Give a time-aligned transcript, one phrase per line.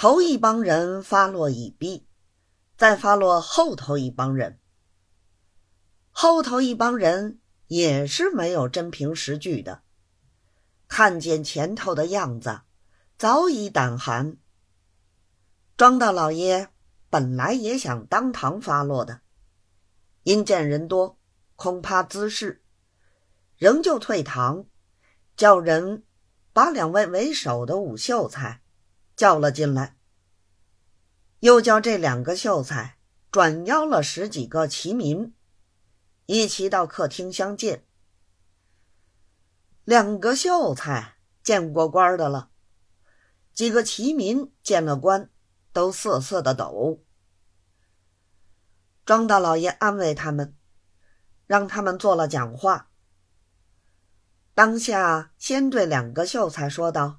[0.00, 2.06] 头一帮人发落已毕，
[2.76, 4.60] 再发落后头一帮人。
[6.12, 9.82] 后头一帮人也是没有真凭实据的，
[10.86, 12.60] 看见前头的样子，
[13.16, 14.36] 早已胆寒。
[15.76, 16.68] 庄大老爷
[17.10, 19.22] 本来也想当堂发落的，
[20.22, 21.18] 因见人多，
[21.56, 22.62] 恐怕滋事，
[23.56, 24.64] 仍旧退堂，
[25.36, 26.04] 叫人
[26.52, 28.62] 把两位为首的武秀才。
[29.18, 29.96] 叫了进来，
[31.40, 32.98] 又叫这两个秀才
[33.32, 35.34] 转邀了十几个齐民，
[36.26, 37.84] 一齐到客厅相见。
[39.82, 42.50] 两个秀才见过官的了，
[43.52, 45.28] 几个齐民见了官，
[45.72, 47.02] 都瑟瑟的抖。
[49.04, 50.56] 庄大老爷安慰他们，
[51.48, 52.88] 让他们做了讲话。
[54.54, 57.18] 当下先对两个秀才说道。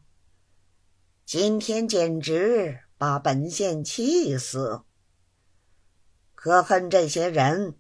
[1.32, 4.82] 今天简直把本县气死！
[6.34, 7.78] 可恨这些人，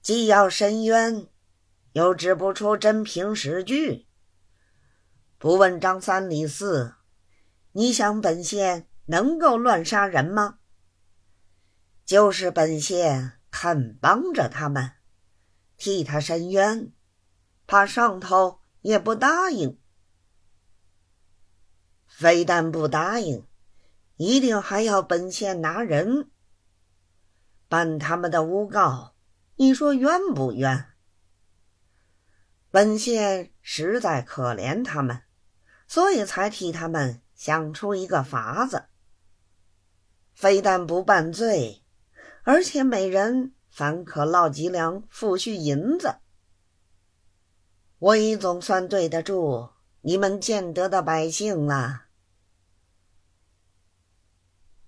[0.00, 1.26] 既要申冤，
[1.94, 4.06] 又指不出真凭实据，
[5.38, 6.94] 不问张三李四，
[7.72, 10.60] 你想本县能够乱杀人吗？
[12.04, 14.92] 就是本县肯帮着他们，
[15.76, 16.92] 替他申冤，
[17.66, 19.81] 怕上头也不答应。
[22.22, 23.44] 非但不答应，
[24.16, 26.30] 一定还要本县拿人
[27.68, 29.16] 办他们的诬告。
[29.56, 30.86] 你说冤不冤？
[32.70, 35.22] 本县实在可怜他们，
[35.88, 38.84] 所以才替他们想出一个法子。
[40.32, 41.82] 非但不办罪，
[42.44, 46.18] 而且每人反可落几两抚恤银子。
[47.98, 49.70] 我已总算对得住。
[50.04, 52.06] 你们见得的百姓了。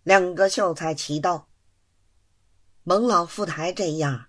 [0.05, 1.49] 两个秀才齐道
[2.85, 4.27] ：“蒙老富台这样，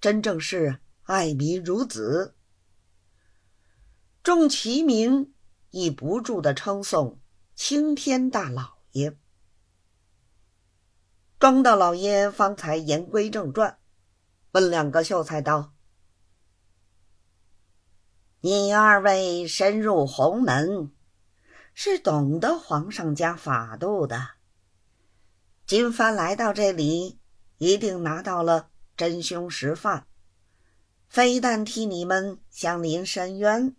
[0.00, 2.34] 真正是爱民如子。”
[4.24, 5.34] 众齐民
[5.70, 7.20] 亦不住的称颂
[7.54, 9.18] 青天大老爷。
[11.38, 13.78] 庄大老爷方才言归正传，
[14.52, 15.74] 问两个秀才道。
[18.40, 20.90] 你二位深入鸿门，
[21.74, 24.37] 是懂得皇上家法度的。
[25.68, 27.18] 今番来到这里，
[27.58, 30.06] 一定拿到了真凶实犯，
[31.10, 33.76] 非但替你们向您申冤，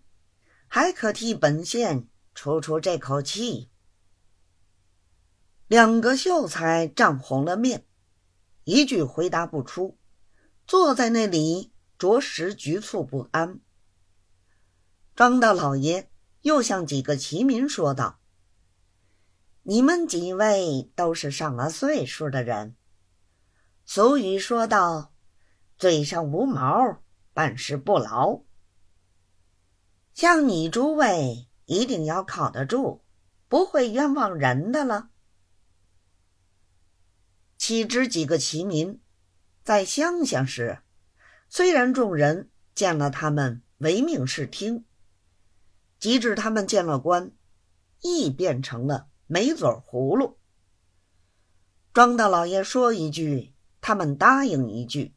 [0.67, 3.71] 还可替本县出出这口气。
[5.65, 7.87] 两个秀才涨红了面，
[8.65, 9.97] 一句回答不出，
[10.67, 13.59] 坐在那里着实局促不安。
[15.15, 16.11] 庄大老爷
[16.43, 18.19] 又向几个齐民说道
[19.69, 22.75] ：“你们几位都是上了岁数的人，
[23.85, 25.13] 俗语说道
[25.77, 27.03] ：‘嘴上无毛，
[27.35, 28.41] 办事不牢。’
[30.15, 33.03] 像你诸位一定要靠得住，
[33.47, 35.11] 不会冤枉人的了。”
[37.55, 38.99] 岂知几个齐民
[39.63, 40.79] 在乡下时，
[41.47, 44.85] 虽然众人见了他们唯命是听。
[45.99, 47.31] 及至他们见了官，
[48.01, 50.39] 亦变成了没嘴葫芦。
[51.93, 55.13] 庄大老爷说一句，他们答应一句。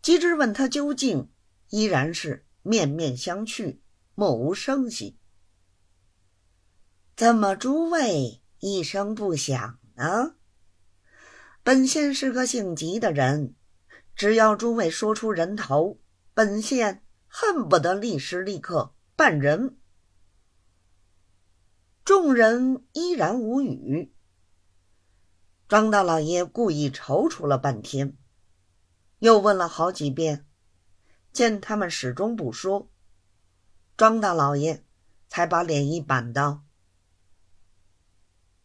[0.00, 1.30] 及至问他究竟，
[1.68, 3.80] 依然是面面相觑，
[4.14, 5.18] 默无声息。
[7.14, 10.36] 怎么诸位一声不响呢？
[11.62, 13.54] 本县是个性急的人，
[14.16, 16.00] 只要诸位说出人头，
[16.32, 18.94] 本县恨不得立时立刻。
[19.14, 19.76] 办人，
[22.14, 24.12] 众人依然无语。
[25.66, 28.18] 庄大老爷故意踌躇了半天，
[29.20, 30.46] 又问了好几遍，
[31.32, 32.90] 见他们始终不说，
[33.96, 34.84] 庄大老爷
[35.30, 36.64] 才把脸一板道：“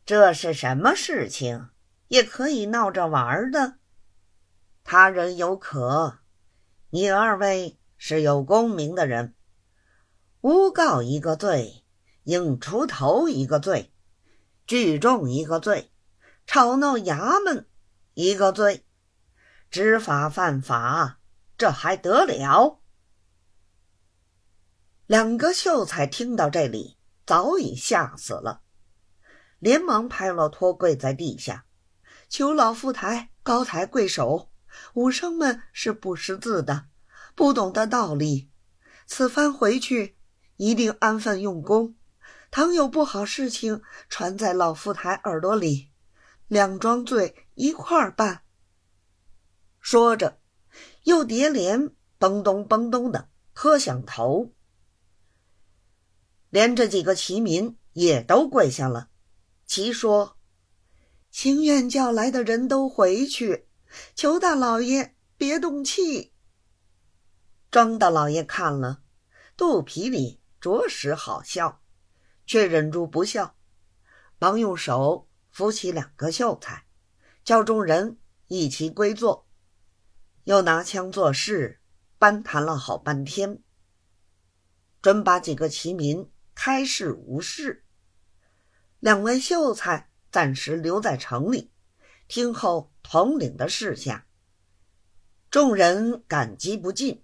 [0.05, 1.69] 这是什么事情？
[2.09, 3.77] 也可以闹着玩的。
[4.83, 6.19] 他人有可，
[6.89, 9.35] 你二位是有功名的人。”
[10.43, 11.85] 诬告一个罪，
[12.27, 13.93] 应出头一个罪，
[14.65, 15.93] 聚众一个罪，
[16.45, 17.65] 吵闹衙门
[18.15, 18.85] 一个罪，
[19.71, 21.19] 知法犯法，
[21.57, 22.81] 这还得了？
[25.05, 28.61] 两个秀才听到这里，早已吓死了，
[29.59, 31.63] 连忙拍了托跪在地下，
[32.27, 34.51] 求老富台高抬贵手。
[34.95, 36.87] 武生们是不识字的，
[37.35, 38.49] 不懂得道理，
[39.05, 40.17] 此番回去。
[40.57, 41.95] 一定安分用功，
[42.49, 45.91] 倘有不好事情传在老夫台耳朵里，
[46.47, 48.43] 两桩罪一块儿办。”
[49.79, 50.39] 说着，
[51.03, 54.51] 又叠连嘣咚嘣咚的磕响头，
[56.49, 59.09] 连着几个齐民也都跪下了，
[59.65, 60.37] 齐说
[61.31, 63.67] ：“情愿叫来的人都回去，
[64.15, 66.33] 求大老爷别动气。”
[67.69, 69.01] 庄大老爷看了，
[69.55, 71.81] 肚皮里着实好笑，
[72.47, 73.55] 却忍住不笑，
[74.39, 76.85] 忙用手扶起两个秀才，
[77.43, 78.17] 叫众人
[78.47, 79.45] 一齐归坐。
[80.45, 81.81] 又拿枪作势，
[82.17, 83.61] 搬谈了好半天，
[85.01, 87.83] 准把几个齐民开市无事。
[89.01, 91.71] 两位秀才暂时留在城里，
[92.29, 94.25] 听候统领的事下。
[95.51, 97.23] 众人感激不尽，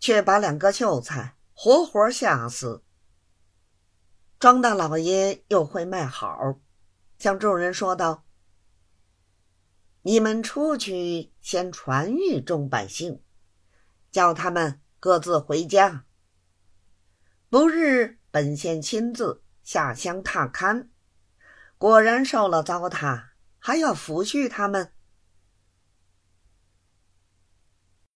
[0.00, 2.82] 却把两个秀才活活吓死。
[4.42, 6.58] 庄大老爷又会卖好，
[7.16, 8.24] 向众人说道。
[10.02, 13.22] 你们出去先传谕众百姓，
[14.10, 16.06] 叫他们各自回家。
[17.48, 20.88] 不日本县亲自下乡踏勘，
[21.78, 23.26] 果然受了糟蹋，
[23.60, 24.91] 还要抚恤他们。